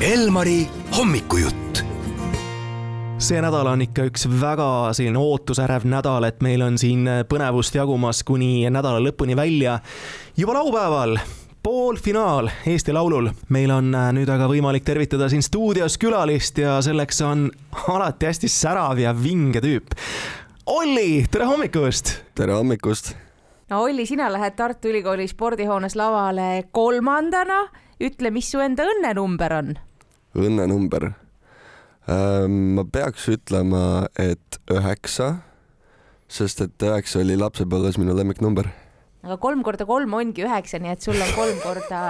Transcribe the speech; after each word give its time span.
Elmari 0.00 0.68
hommikujutt. 0.98 1.82
see 3.18 3.40
nädal 3.42 3.66
on 3.66 3.80
ikka 3.82 4.04
üks 4.06 4.28
väga 4.30 4.92
selline 4.94 5.18
ootusärev 5.18 5.82
nädal, 5.90 6.22
et 6.22 6.38
meil 6.38 6.62
on 6.62 6.76
siin 6.78 7.02
põnevust 7.26 7.74
jagumas 7.74 8.20
kuni 8.22 8.62
nädala 8.70 9.00
lõpuni 9.02 9.34
välja. 9.36 9.80
juba 10.36 10.54
laupäeval 10.54 11.18
poolfinaal 11.62 12.50
Eesti 12.66 12.92
Laulul. 12.92 13.30
meil 13.48 13.70
on 13.74 13.90
äh, 13.94 14.12
nüüd 14.14 14.30
aga 14.30 14.46
võimalik 14.46 14.86
tervitada 14.86 15.26
siin 15.28 15.42
stuudios 15.42 15.98
külalist 15.98 16.58
ja 16.62 16.76
selleks 16.78 17.20
on 17.26 17.50
alati 17.88 18.30
hästi 18.30 18.48
särav 18.48 19.02
ja 19.02 19.10
vinge 19.22 19.58
tüüp. 19.58 19.98
Olli, 20.66 21.26
tere 21.30 21.50
hommikust! 21.50 22.22
tere 22.38 22.54
hommikust! 22.54 23.16
no 23.70 23.82
Olli, 23.82 24.06
sina 24.06 24.30
lähed 24.32 24.54
Tartu 24.54 24.94
Ülikooli 24.94 25.26
spordihoones 25.26 25.98
lavale 25.98 26.68
kolmandana. 26.70 27.64
ütle, 28.00 28.30
mis 28.30 28.50
su 28.50 28.62
enda 28.62 28.86
õnnenumber 28.86 29.58
on? 29.58 29.74
Õnnenumber? 30.36 31.12
ma 32.08 32.82
peaks 32.88 33.26
ütlema, 33.28 34.08
et 34.16 34.56
üheksa, 34.72 35.42
sest 36.24 36.62
et 36.64 36.84
üheksa 36.88 37.20
oli 37.20 37.36
lapsepõlves 37.36 37.98
minu 38.00 38.14
lemmiknumber 38.16 38.70
aga 39.28 39.36
kolm 39.42 39.62
korda 39.66 39.86
kolm 39.88 40.14
ongi 40.16 40.44
üheksa, 40.46 40.80
nii 40.82 40.94
et 40.94 41.04
sul 41.04 41.18
on 41.18 41.30
kolm 41.36 41.60
korda, 41.62 42.00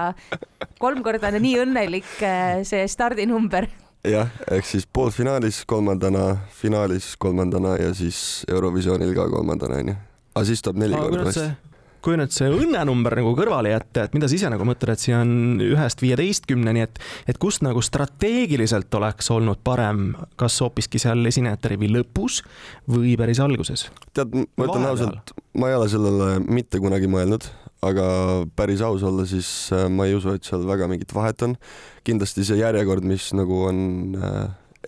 kolm 0.83 1.03
korda 1.07 1.33
nii 1.35 1.55
õnnelik 1.65 2.11
äh, 2.23 2.61
see 2.69 2.85
stardinumber. 2.91 3.69
jah, 4.07 4.31
ehk 4.55 4.69
siis 4.69 4.87
poolfinaalis 4.87 5.65
kolmandana, 5.69 6.27
finaalis 6.61 7.15
kolmandana 7.19 7.77
ja 7.81 7.95
siis 7.97 8.45
Eurovisioonil 8.49 9.15
ka 9.17 9.27
kolmandana 9.33 9.81
onju. 9.83 9.97
aga 10.35 10.45
siis 10.47 10.63
tuleb 10.63 10.85
neli 10.85 11.01
korda 11.01 11.25
vast 11.31 11.68
kui 12.09 12.17
nüüd 12.17 12.33
see 12.33 12.49
õnnenumber 12.49 13.19
nagu 13.21 13.35
kõrvale 13.37 13.75
jätta, 13.75 14.07
et 14.07 14.15
mida 14.17 14.29
sa 14.31 14.37
ise 14.39 14.49
nagu 14.49 14.65
mõtled, 14.65 14.95
et 14.95 15.03
siin 15.03 15.19
on 15.19 15.33
ühest 15.61 16.01
viieteistkümneni, 16.01 16.87
et, 16.87 17.01
et 17.29 17.37
kust 17.41 17.61
nagu 17.67 17.83
strateegiliselt 17.85 18.95
oleks 18.97 19.29
olnud 19.35 19.61
parem, 19.67 20.15
kas 20.41 20.57
hoopiski 20.65 21.01
seal 21.03 21.21
esinejate 21.29 21.75
rivi 21.75 21.91
lõpus 21.93 22.41
või 22.89 23.13
päris 23.21 23.43
alguses? 23.45 23.91
tead, 24.17 24.33
ma 24.33 24.71
ütlen 24.71 24.89
ausalt, 24.89 25.35
ma 25.61 25.69
ei 25.69 25.77
ole 25.77 25.91
sellele 25.93 26.31
mitte 26.49 26.81
kunagi 26.81 27.13
mõelnud, 27.13 27.45
aga 27.85 28.09
päris 28.57 28.81
aus 28.89 29.05
olla, 29.05 29.29
siis 29.29 29.69
äh, 29.77 29.85
ma 29.93 30.09
ei 30.09 30.17
usu, 30.17 30.33
et 30.33 30.49
seal 30.49 30.65
väga 30.67 30.89
mingit 30.89 31.13
vahet 31.15 31.45
on. 31.45 31.61
kindlasti 32.09 32.49
see 32.49 32.63
järjekord, 32.63 33.05
mis 33.05 33.29
nagu 33.37 33.63
on 33.69 33.79
äh, 34.17 34.43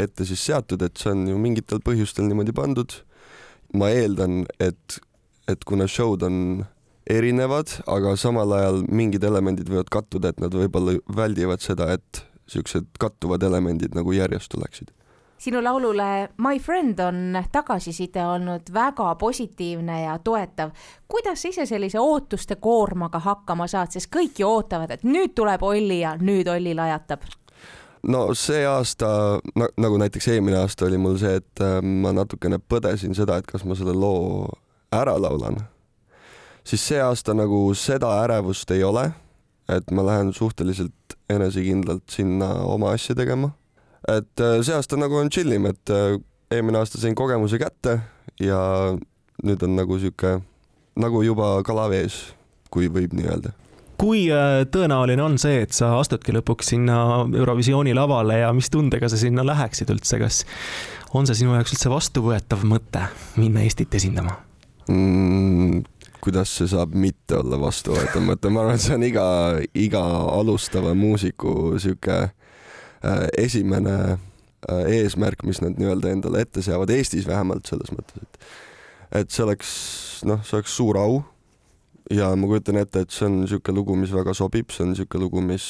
ette 0.08 0.24
siis 0.24 0.48
seatud, 0.48 0.80
et 0.88 0.96
see 0.96 1.12
on 1.12 1.28
ju 1.28 1.38
mingitel 1.38 1.84
põhjustel 1.84 2.32
niimoodi 2.32 2.56
pandud. 2.56 3.02
ma 3.76 3.92
eeldan, 3.92 4.46
et, 4.58 5.02
et 5.46 5.68
kuna 5.68 5.84
show'd 5.86 6.24
on 6.26 6.38
erinevad, 7.10 7.74
aga 7.90 8.14
samal 8.20 8.52
ajal 8.56 8.82
mingid 8.88 9.24
elemendid 9.26 9.70
võivad 9.70 9.90
kattuda, 9.92 10.32
et 10.32 10.40
nad 10.42 10.54
võib-olla 10.54 10.96
väldivad 11.16 11.62
seda, 11.64 11.90
et 11.98 12.24
siuksed 12.50 12.88
kattuvad 12.98 13.42
elemendid 13.46 13.94
nagu 13.98 14.14
järjest 14.14 14.50
tuleksid 14.54 14.94
sinu 15.40 15.62
laulule 15.64 16.28
My 16.36 16.58
Friend 16.58 16.98
on 16.98 17.38
tagasiside 17.52 18.26
olnud 18.26 18.72
väga 18.74 19.14
positiivne 19.14 20.02
ja 20.02 20.18
toetav. 20.18 20.70
kuidas 21.08 21.42
sa 21.42 21.48
ise 21.48 21.66
sellise 21.66 22.00
ootuste 22.00 22.56
koormaga 22.56 23.18
hakkama 23.18 23.66
saad, 23.66 23.90
sest 23.90 24.10
kõik 24.16 24.38
ju 24.38 24.48
ootavad, 24.48 24.90
et 24.90 25.04
nüüd 25.04 25.32
tuleb 25.34 25.62
Olli 25.62 26.00
ja 26.00 26.16
nüüd 26.20 26.48
Olli 26.48 26.74
lajatab? 26.74 27.24
no 28.02 28.34
see 28.34 28.66
aasta 28.66 29.40
nagu 29.56 29.96
näiteks 29.96 30.28
eelmine 30.28 30.60
aasta 30.60 30.86
oli 30.86 30.98
mul 30.98 31.16
see, 31.18 31.40
et 31.40 31.64
äh, 31.64 31.80
ma 31.82 32.12
natukene 32.12 32.58
põdesin 32.58 33.16
seda, 33.16 33.40
et 33.40 33.46
kas 33.46 33.64
ma 33.64 33.74
selle 33.74 33.96
loo 33.96 34.48
ära 34.92 35.16
laulan 35.20 35.60
siis 36.64 36.86
see 36.92 37.00
aasta 37.02 37.34
nagu 37.34 37.62
seda 37.78 38.12
ärevust 38.24 38.70
ei 38.74 38.84
ole, 38.84 39.10
et 39.70 39.90
ma 39.94 40.04
lähen 40.06 40.32
suhteliselt 40.34 41.16
enesekindlalt 41.30 42.10
sinna 42.10 42.52
oma 42.66 42.94
asja 42.96 43.14
tegema. 43.14 43.52
et 44.08 44.40
äh, 44.40 44.62
see 44.64 44.74
aasta 44.74 44.96
nagu 44.96 45.16
on 45.16 45.30
chill 45.30 45.52
im, 45.52 45.66
et 45.66 45.90
äh, 45.90 46.18
eelmine 46.50 46.80
aasta 46.80 46.98
sain 46.98 47.14
kogemuse 47.14 47.58
kätte 47.60 48.00
ja 48.40 48.60
nüüd 49.44 49.62
on 49.62 49.76
nagu 49.76 49.98
sihuke 49.98 50.40
nagu 51.00 51.22
juba 51.22 51.60
kala 51.62 51.88
vees, 51.92 52.16
kui 52.70 52.88
võib 52.88 53.12
nii 53.16 53.28
öelda 53.28 53.52
kui 54.00 54.24
äh, 54.32 54.62
tõenäoline 54.72 55.22
on 55.22 55.36
see, 55.40 55.60
et 55.66 55.76
sa 55.76 55.92
astudki 55.98 56.32
lõpuks 56.32 56.72
sinna 56.72 57.26
Eurovisiooni 57.26 57.92
lavale 57.96 58.40
ja 58.40 58.52
mis 58.56 58.70
tundega 58.72 59.10
sa 59.12 59.18
sinna 59.20 59.44
läheksid 59.46 59.92
üldse, 59.92 60.16
kas 60.22 60.44
on 61.12 61.28
see 61.28 61.42
sinu 61.42 61.52
jaoks 61.56 61.74
üldse 61.76 61.92
vastuvõetav 61.92 62.64
mõte 62.68 63.04
minna 63.36 63.64
Eestit 63.66 63.94
esindama 64.00 64.38
mm,? 64.88 65.84
Kuidas 66.24 66.52
see 66.56 66.68
saab 66.70 66.94
mitte 66.96 67.38
olla 67.40 67.58
vastuvõetav 67.60 68.24
mõte, 68.24 68.50
ma 68.52 68.64
arvan, 68.64 68.78
et 68.78 68.84
see 68.84 68.96
on 68.96 69.04
iga, 69.06 69.26
iga 69.78 70.02
alustava 70.34 70.94
muusiku 70.96 71.78
sihuke 71.80 72.18
äh, 72.26 73.22
esimene 73.40 73.96
äh, 74.14 74.82
eesmärk, 75.00 75.44
mis 75.48 75.62
nad 75.64 75.78
nii-öelda 75.80 76.12
endale 76.14 76.44
ette 76.44 76.64
seavad, 76.64 76.92
Eestis 76.94 77.28
vähemalt 77.28 77.70
selles 77.70 77.92
mõttes, 77.94 78.24
et 78.24 78.50
et 79.20 79.32
see 79.34 79.42
oleks, 79.42 79.70
noh, 80.28 80.38
see 80.46 80.54
oleks 80.60 80.76
suur 80.78 80.98
au. 81.00 81.16
Ja 82.14 82.28
ma 82.38 82.46
kujutan 82.50 82.78
ette, 82.78 83.02
et 83.02 83.14
see 83.14 83.26
on 83.26 83.40
niisugune 83.40 83.74
lugu, 83.78 83.96
mis 83.98 84.12
väga 84.14 84.34
sobib, 84.38 84.70
see 84.74 84.84
on 84.84 84.92
niisugune 84.92 85.24
lugu, 85.24 85.42
mis 85.42 85.66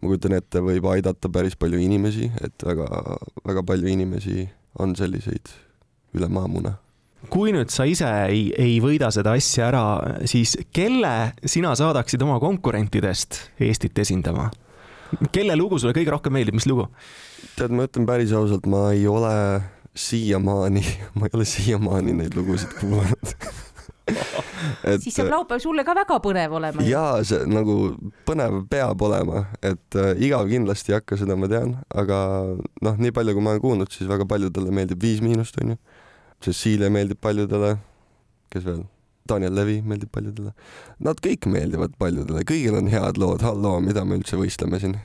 ma 0.00 0.10
kujutan 0.10 0.36
ette, 0.36 0.60
võib 0.64 0.88
aidata 0.92 1.32
päris 1.32 1.56
palju 1.56 1.80
inimesi, 1.80 2.28
et 2.44 2.68
väga-väga 2.68 3.64
palju 3.72 3.92
inimesi 3.92 4.48
on 4.80 4.96
selliseid 4.96 5.52
üle 6.16 6.28
maamuna 6.32 6.76
kui 7.30 7.52
nüüd 7.54 7.72
sa 7.72 7.86
ise 7.88 8.08
ei, 8.28 8.48
ei 8.58 8.78
võida 8.82 9.10
seda 9.14 9.34
asja 9.38 9.68
ära, 9.70 9.84
siis 10.30 10.56
kelle 10.74 11.34
sina 11.46 11.74
saadaksid 11.78 12.22
oma 12.26 12.40
konkurentidest 12.42 13.40
Eestit 13.62 13.98
esindama? 13.98 14.50
kelle 15.34 15.54
lugu 15.54 15.78
sulle 15.78 15.94
kõige 15.94 16.10
rohkem 16.10 16.34
meeldib, 16.34 16.56
mis 16.58 16.66
lugu? 16.66 16.88
tead, 17.58 17.74
ma 17.74 17.86
ütlen 17.88 18.06
päris 18.08 18.32
ausalt, 18.34 18.66
ma 18.70 18.88
ei 18.94 19.06
ole 19.10 19.34
siiamaani, 19.94 20.82
ma 21.18 21.28
ei 21.28 21.38
ole 21.38 21.46
siiamaani 21.48 22.16
neid 22.22 22.38
lugusid 22.38 22.74
kuulanud 22.80 23.36
et 24.84 25.00
siis 25.04 25.14
saab 25.16 25.30
laupäev 25.32 25.62
sulle 25.64 25.84
ka 25.86 25.94
väga 25.96 26.18
põnev 26.24 26.56
olema. 26.58 26.84
jaa, 26.84 27.22
see 27.24 27.44
nagu 27.48 27.76
põnev 28.28 28.62
peab 28.70 29.00
olema, 29.06 29.46
et 29.64 29.98
äh, 30.00 30.12
igav 30.26 30.48
kindlasti 30.50 30.92
ei 30.92 30.98
hakka, 30.98 31.18
seda 31.20 31.38
ma 31.40 31.48
tean, 31.50 31.76
aga 31.94 32.18
noh, 32.84 32.98
nii 33.00 33.14
palju, 33.16 33.36
kui 33.36 33.44
ma 33.44 33.54
olen 33.54 33.64
kuulnud, 33.64 33.94
siis 33.94 34.10
väga 34.10 34.26
paljudele 34.28 34.74
meeldib 34.74 35.00
Viis 35.04 35.24
Miinust, 35.24 35.56
onju 35.62 35.78
Cecilia 36.44 36.90
meeldib 36.92 37.20
paljudele, 37.24 37.76
kes 38.52 38.66
veel? 38.66 38.84
Daniel 39.28 39.54
Levi 39.56 39.78
meeldib 39.80 40.10
paljudele. 40.12 40.52
Nad 41.04 41.20
kõik 41.24 41.48
meeldivad 41.48 41.94
paljudele, 42.00 42.42
kõigil 42.44 42.76
on 42.76 42.90
head 42.92 43.16
lood, 43.20 43.40
halloo, 43.46 43.78
mida 43.80 44.04
me 44.04 44.18
üldse 44.20 44.36
võistleme 44.36 44.80
siin. 44.82 44.98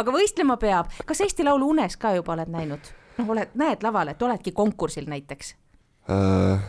aga 0.00 0.14
võistlema 0.14 0.56
peab, 0.56 0.88
kas 1.06 1.20
Eesti 1.20 1.44
Laulu 1.44 1.68
unes 1.74 1.96
ka 1.96 2.14
juba 2.16 2.32
oled 2.32 2.48
näinud? 2.48 2.94
noh, 3.18 3.30
oled, 3.34 3.54
näed 3.58 3.82
laval, 3.82 4.12
et 4.12 4.22
oledki 4.22 4.52
konkursil 4.56 5.08
näiteks 5.10 5.54
äh,? 6.10 6.66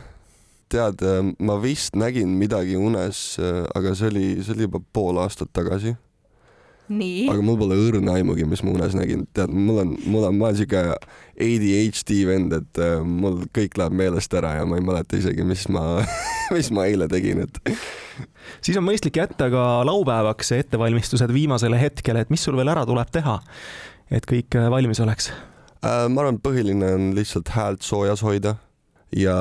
tead, 0.70 1.02
äh, 1.02 1.24
ma 1.40 1.56
vist 1.62 1.96
nägin 1.98 2.36
midagi 2.38 2.78
unes, 2.78 3.40
äh, 3.42 3.64
aga 3.76 3.96
see 3.98 4.12
oli, 4.12 4.28
see 4.44 4.54
oli 4.56 4.68
juba 4.68 4.82
pool 4.94 5.22
aastat 5.22 5.54
tagasi 5.54 5.96
aga 6.90 7.44
mul 7.46 7.58
pole 7.60 7.78
õrna 7.78 8.16
aimugi, 8.18 8.46
mis 8.50 8.64
ma 8.66 8.74
unes 8.74 8.96
nägin, 8.98 9.26
tead, 9.38 9.54
mul 9.54 9.82
on, 9.84 9.96
mul 10.10 10.26
on, 10.28 10.38
ma 10.40 10.50
olen 10.50 10.60
siuke 10.60 10.84
ADHD 11.40 12.14
vend, 12.28 12.56
et 12.58 12.82
uh, 12.82 13.04
mul 13.06 13.44
kõik 13.56 13.78
läheb 13.80 13.96
meelest 14.00 14.34
ära 14.38 14.56
ja 14.58 14.68
ma 14.70 14.80
ei 14.80 14.86
mäleta 14.86 15.20
isegi, 15.20 15.46
mis 15.48 15.68
ma 15.72 15.84
mis 16.56 16.72
ma 16.76 16.88
eile 16.90 17.10
tegin, 17.12 17.44
et. 17.46 17.60
siis 18.66 18.78
on 18.80 18.88
mõistlik 18.88 19.22
jätta 19.22 19.52
ka 19.54 19.66
laupäevaks 19.88 20.54
ettevalmistused 20.58 21.34
viimasele 21.34 21.80
hetkele, 21.82 22.26
et 22.26 22.34
mis 22.34 22.44
sul 22.46 22.58
veel 22.60 22.74
ära 22.74 22.88
tuleb 22.90 23.14
teha, 23.14 23.38
et 24.10 24.26
kõik 24.30 24.58
äh, 24.58 24.72
valmis 24.74 25.02
oleks 25.06 25.30
uh,? 25.30 26.08
ma 26.10 26.26
arvan, 26.26 26.42
põhiline 26.44 26.96
on 26.98 27.12
lihtsalt 27.18 27.54
häält 27.56 27.86
soojas 27.86 28.26
hoida 28.26 28.58
ja 29.16 29.36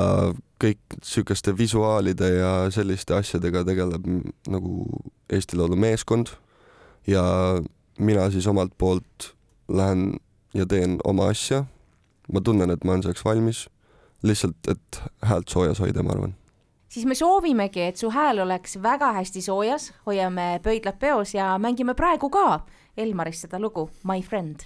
kõik 0.59 0.99
sihukeste 1.05 1.53
visuaalide 1.57 2.29
ja 2.35 2.51
selliste 2.73 3.15
asjadega 3.15 3.63
tegeleb 3.67 4.05
nagu 4.51 5.01
Eesti 5.31 5.59
Laulu 5.59 5.77
meeskond 5.79 6.31
ja 7.07 7.23
mina 7.99 8.31
siis 8.31 8.47
omalt 8.47 8.71
poolt 8.77 9.35
lähen 9.67 10.13
ja 10.53 10.65
teen 10.65 10.97
oma 11.03 11.27
asja. 11.27 11.65
ma 12.33 12.41
tunnen, 12.41 12.69
et 12.69 12.83
ma 12.83 12.91
olen 12.91 13.03
selleks 13.03 13.25
valmis. 13.25 13.69
lihtsalt, 14.23 14.67
et 14.67 15.01
häält 15.23 15.47
soojas 15.47 15.79
hoida, 15.79 16.03
ma 16.03 16.11
arvan. 16.11 16.35
siis 16.89 17.05
me 17.05 17.15
soovimegi, 17.15 17.81
et 17.81 17.97
su 17.97 18.09
hääl 18.09 18.39
oleks 18.39 18.77
väga 18.83 19.13
hästi 19.13 19.41
soojas, 19.41 19.93
hoiame 20.05 20.59
pöidlad 20.63 20.99
peos 20.99 21.33
ja 21.33 21.57
mängime 21.57 21.93
praegu 21.93 22.29
ka 22.29 22.65
Elmarist 22.97 23.41
seda 23.47 23.59
lugu 23.59 23.89
My 24.03 24.21
Friend. 24.21 24.59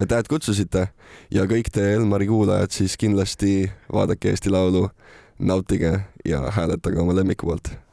aitäh, 0.00 0.18
et 0.18 0.28
kutsusite 0.28 0.88
ja 1.30 1.44
kõik 1.44 1.70
te 1.72 1.94
Elmari 1.94 2.26
kuulajad 2.26 2.70
siis 2.70 2.96
kindlasti 2.96 3.70
vaadake 3.92 4.30
Eesti 4.30 4.50
Laulu, 4.50 4.88
nautige 5.38 6.00
ja 6.24 6.50
hääletage 6.50 7.00
oma 7.00 7.16
lemmiku 7.16 7.46
poolt 7.46 7.85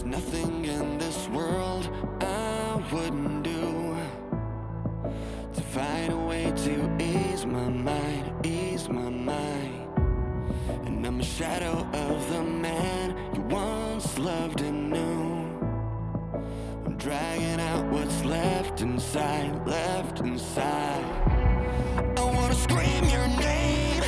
There's 0.00 0.12
nothing 0.12 0.64
in 0.64 0.96
this 0.96 1.28
world 1.28 1.90
I 2.22 2.82
wouldn't 2.90 3.42
do 3.42 3.96
To 5.52 5.60
find 5.60 6.12
a 6.12 6.16
way 6.16 6.50
to 6.64 6.96
ease 6.98 7.44
my 7.44 7.68
mind, 7.68 8.46
ease 8.46 8.88
my 8.88 9.10
mind. 9.10 9.88
And 10.86 11.06
I'm 11.06 11.20
a 11.20 11.22
shadow 11.22 11.86
of 11.92 12.30
the 12.30 12.42
man 12.42 13.14
you 13.34 13.42
once 13.42 14.18
loved 14.18 14.62
and 14.62 14.90
knew. 14.90 15.68
I'm 16.86 16.96
dragging 16.96 17.60
out 17.60 17.84
what's 17.92 18.24
left 18.24 18.80
inside, 18.80 19.66
left 19.66 20.20
inside. 20.20 21.04
I 22.16 22.24
wanna 22.24 22.54
scream 22.54 23.04
your 23.04 23.28
name 23.28 24.02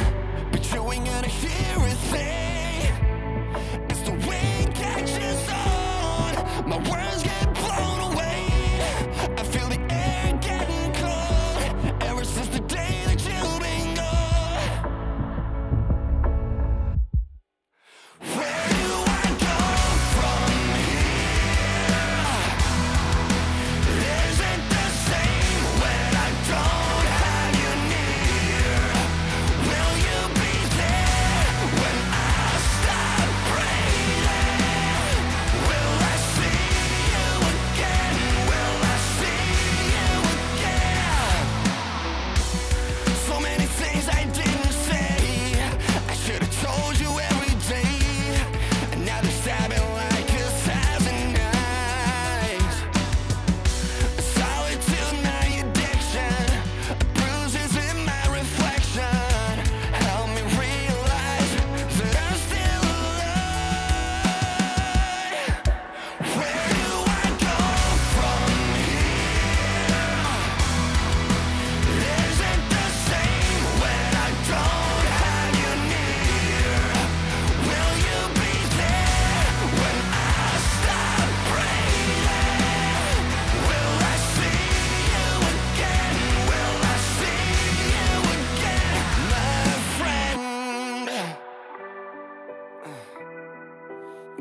But 0.53 0.73
you 0.73 0.91
ain't 0.91 1.05
gonna 1.05 1.29
hear 1.29 1.77
a 1.77 1.95
thing 2.13 2.32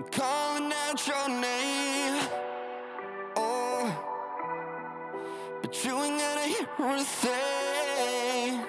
I'm 0.01 0.09
calling 0.09 0.73
out 0.73 1.07
your 1.07 1.29
name. 1.29 2.27
Oh. 3.35 3.85
But 5.61 5.85
you 5.85 5.95
ain't 5.95 6.19
gonna 6.19 6.47
hear 6.47 6.67
a 6.79 7.03
thing. 7.03 8.65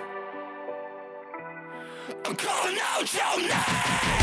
I'm 2.26 2.36
calling 2.36 2.78
out 2.82 3.14
your 3.14 3.48
name. 3.48 4.21